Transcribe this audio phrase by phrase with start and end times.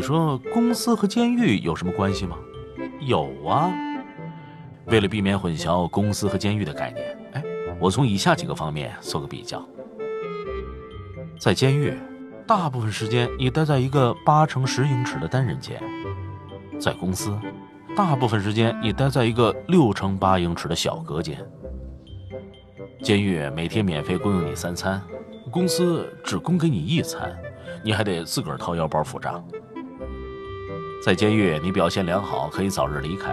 [0.00, 2.38] 你说公司和监狱有什么关系吗？
[3.00, 3.70] 有啊。
[4.86, 7.44] 为了避免混淆公司和监狱的概念，哎，
[7.78, 9.62] 我从以下几个方面做个比较。
[11.38, 11.92] 在监狱，
[12.46, 15.76] 大部分时间你待在一个八乘十英尺的单人间；
[16.80, 17.38] 在公司，
[17.94, 21.46] 大部分时间你待在一个六乘八英尺的小隔间。
[23.02, 24.98] 监狱每天免费供应你三餐，
[25.50, 27.38] 公司只供给你一餐，
[27.84, 29.44] 你还得自个儿掏腰包付账。
[31.02, 33.30] 在监狱，你表现良好可以早日离开；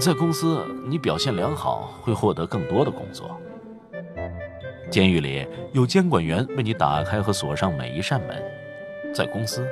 [0.00, 3.38] 在公司，你表现良好会获得更多的工作。
[4.90, 8.34] 监狱里有监管员为你打开和锁上每一扇门；
[9.14, 9.62] 在公司，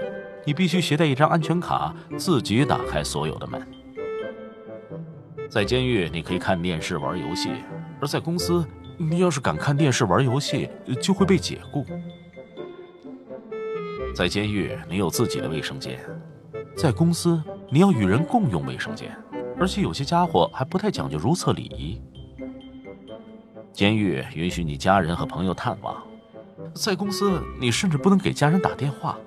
[0.45, 3.67] 你必须携带一张安全卡，自己打开所有的门。
[5.49, 7.49] 在监狱，你可以看电视、玩游戏；
[8.03, 8.63] 而在公司，
[8.99, 10.69] 你要是敢看电视、玩游戏，
[11.01, 11.87] 就会被解雇。
[14.15, 15.99] 在监狱，你有自己的卫生间。
[16.79, 19.11] 在公司，你要与人共用卫生间，
[19.59, 22.01] 而且有些家伙还不太讲究如厕礼仪。
[23.73, 26.01] 监狱允许你家人和朋友探望，
[26.75, 29.19] 在公司你甚至不能给家人打电话。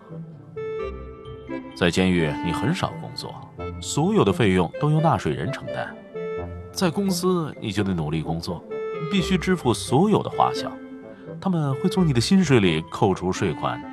[1.75, 3.35] 在监狱你很少工作，
[3.81, 5.93] 所有的费用都由纳税人承担；
[6.71, 8.63] 在公司你就得努力工作，
[9.11, 10.71] 必须支付所有的花销，
[11.41, 13.90] 他们会从你的薪水里扣除税款。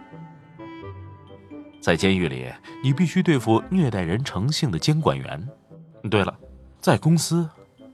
[1.81, 2.47] 在监狱里，
[2.83, 5.49] 你必须对付虐待人成性的监管员。
[6.11, 6.37] 对了，
[6.81, 7.49] 在公司，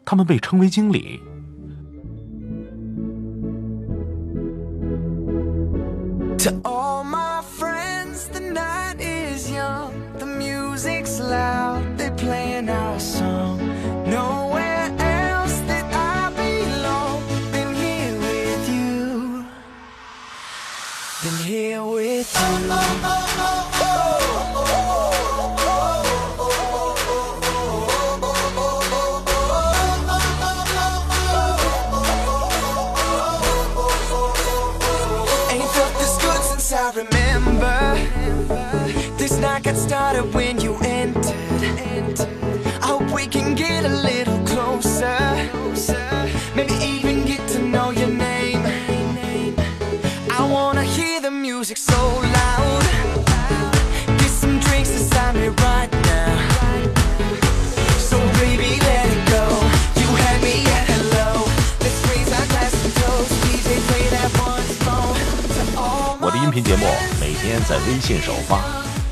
[0.04, 1.20] 他们被称为经理。
[39.43, 42.19] got started when you entered.
[42.81, 45.19] I hope we can get a little closer.
[46.55, 48.63] Maybe even get to know your name.
[50.31, 51.99] I wanna hear the music so
[52.37, 52.83] loud.
[54.19, 56.35] Get some drinks inside me right now.
[57.97, 59.45] So baby, let it go.
[60.01, 61.43] You had me at hello.
[61.81, 63.31] Let's raise our glass and toast.
[63.43, 66.19] DJ play that one song.
[66.21, 66.85] 我的音频节目
[67.19, 68.82] 每天在微信首发。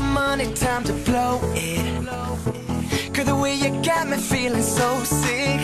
[0.00, 3.12] Money, time to blow it.
[3.12, 5.60] Girl, the way you got me feeling so sick.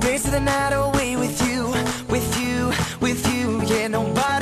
[0.00, 1.68] Dance the night away with you,
[2.08, 2.70] with you,
[3.00, 3.62] with you.
[3.62, 4.37] Yeah, nobody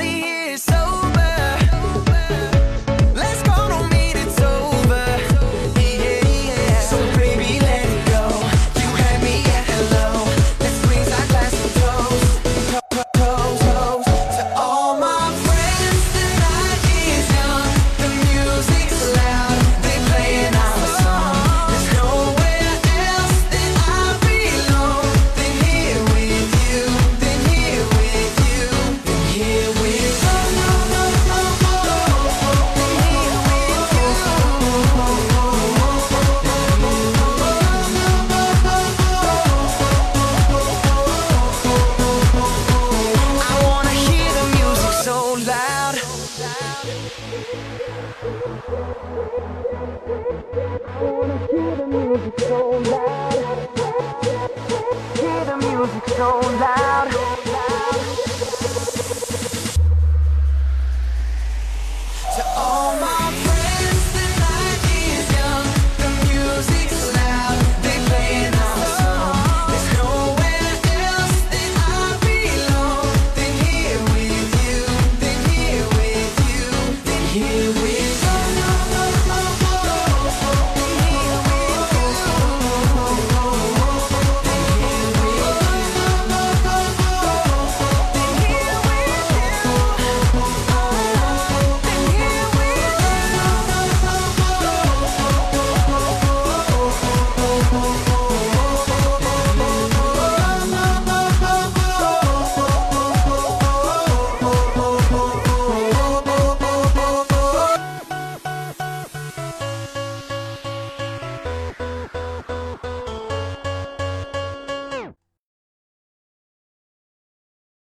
[52.17, 53.36] music so loud